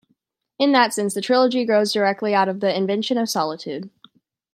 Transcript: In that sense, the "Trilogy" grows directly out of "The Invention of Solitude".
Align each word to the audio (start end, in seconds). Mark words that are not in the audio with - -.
In 0.57 0.71
that 0.71 0.95
sense, 0.95 1.13
the 1.13 1.21
"Trilogy" 1.21 1.63
grows 1.63 1.93
directly 1.93 2.33
out 2.33 2.49
of 2.49 2.59
"The 2.59 2.75
Invention 2.75 3.19
of 3.19 3.29
Solitude". 3.29 3.91